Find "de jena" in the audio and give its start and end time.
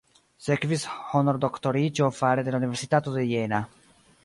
3.21-3.63